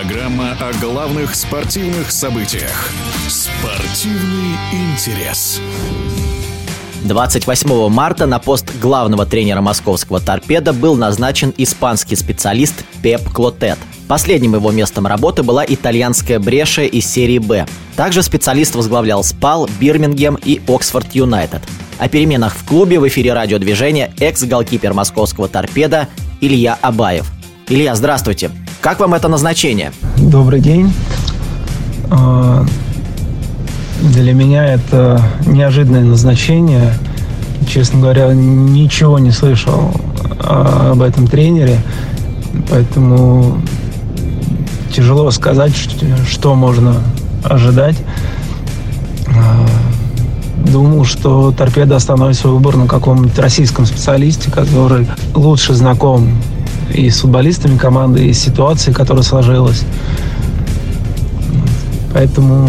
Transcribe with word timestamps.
о 0.00 0.72
главных 0.80 1.34
спортивных 1.34 2.12
событиях. 2.12 2.92
Спортивный 3.26 4.54
интерес. 4.70 5.60
28 7.02 7.88
марта 7.88 8.26
на 8.26 8.38
пост 8.38 8.70
главного 8.80 9.26
тренера 9.26 9.60
московского 9.60 10.20
«Торпеда» 10.20 10.72
был 10.72 10.94
назначен 10.94 11.52
испанский 11.56 12.14
специалист 12.14 12.84
Пеп 13.02 13.28
Клотет. 13.32 13.76
Последним 14.06 14.54
его 14.54 14.70
местом 14.70 15.04
работы 15.04 15.42
была 15.42 15.64
итальянская 15.66 16.38
Бреша 16.38 16.82
из 16.82 17.04
серии 17.04 17.38
«Б». 17.38 17.66
Также 17.96 18.22
специалист 18.22 18.76
возглавлял 18.76 19.24
«Спал», 19.24 19.68
«Бирмингем» 19.80 20.38
и 20.44 20.60
«Оксфорд 20.68 21.12
Юнайтед». 21.12 21.62
О 21.98 22.08
переменах 22.08 22.54
в 22.54 22.64
клубе 22.68 23.00
в 23.00 23.08
эфире 23.08 23.32
радиодвижения 23.32 24.14
экс-голкипер 24.20 24.94
московского 24.94 25.48
«Торпеда» 25.48 26.06
Илья 26.40 26.78
Абаев. 26.82 27.26
Илья, 27.68 27.96
здравствуйте. 27.96 28.52
Как 28.88 29.00
вам 29.00 29.12
это 29.12 29.28
назначение? 29.28 29.92
Добрый 30.16 30.62
день. 30.62 30.94
А, 32.10 32.64
для 34.00 34.32
меня 34.32 34.64
это 34.64 35.20
неожиданное 35.44 36.04
назначение. 36.04 36.94
Честно 37.68 38.00
говоря, 38.00 38.32
ничего 38.32 39.18
не 39.18 39.30
слышал 39.30 39.92
а, 40.40 40.92
об 40.92 41.02
этом 41.02 41.26
тренере, 41.26 41.78
поэтому 42.70 43.60
тяжело 44.90 45.30
сказать, 45.32 45.74
что 46.26 46.54
можно 46.54 46.94
ожидать. 47.44 47.96
А, 49.26 49.66
думал, 50.66 51.04
что 51.04 51.52
торпеда 51.52 51.96
остановит 51.96 52.38
свой 52.38 52.54
выбор 52.54 52.76
на 52.76 52.86
каком-нибудь 52.86 53.38
российском 53.38 53.84
специалисте, 53.84 54.50
который 54.50 55.06
лучше 55.34 55.74
знаком 55.74 56.30
и 56.94 57.10
с 57.10 57.20
футболистами 57.20 57.76
команды, 57.76 58.26
и 58.26 58.32
с 58.32 58.38
ситуацией, 58.38 58.94
которая 58.94 59.22
сложилась. 59.22 59.84
Поэтому 62.12 62.68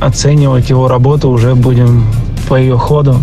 оценивать 0.00 0.70
его 0.70 0.88
работу 0.88 1.28
уже 1.28 1.54
будем 1.54 2.04
по 2.48 2.56
ее 2.56 2.76
ходу. 2.76 3.16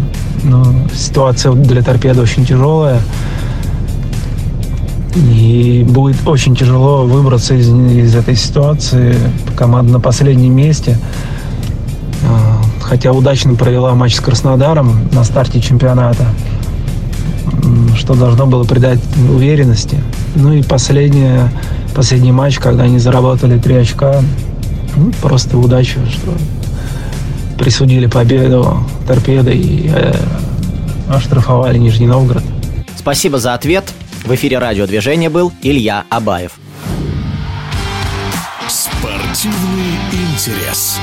Но 0.44 0.66
ситуация 0.94 1.54
для 1.54 1.82
торпеды 1.82 2.22
очень 2.22 2.46
тяжелая. 2.46 3.02
И 5.16 5.86
будет 5.88 6.28
очень 6.28 6.56
тяжело 6.56 7.06
выбраться 7.06 7.56
из, 7.56 7.70
из 7.70 8.16
этой 8.16 8.36
ситуации. 8.36 9.16
Команда 9.56 9.94
на 9.94 10.00
последнем 10.00 10.54
месте. 10.54 10.98
А, 12.28 12.62
хотя 12.82 13.12
удачно 13.12 13.56
провела 13.56 13.94
матч 13.96 14.16
с 14.16 14.20
Краснодаром 14.20 15.08
на 15.12 15.24
старте 15.24 15.62
чемпионата, 15.62 16.26
что 17.96 18.16
должно 18.16 18.46
было 18.46 18.64
придать 18.64 19.00
уверенности. 19.30 19.98
Ну 20.36 20.54
и 20.54 20.64
последнее, 20.64 21.50
последний 21.96 22.32
матч, 22.32 22.60
когда 22.60 22.84
они 22.84 23.00
заработали 23.00 23.58
три 23.58 23.76
очка, 23.76 24.22
ну, 24.96 25.12
просто 25.22 25.58
удача, 25.58 26.00
что 26.12 26.34
присудили 27.58 28.08
победу 28.08 28.80
торпеды 29.08 29.54
и 29.54 29.90
э, 29.94 30.14
оштрафовали 31.10 31.78
Нижний 31.78 32.08
Новгород. 32.08 32.44
Спасибо 32.98 33.40
за 33.40 33.54
ответ. 33.54 33.86
В 34.26 34.34
эфире 34.36 34.58
радиодвижения 34.58 35.30
был 35.30 35.54
Илья 35.62 36.04
Абаев. 36.10 36.54
Спортивный 38.68 40.00
интерес. 40.12 40.98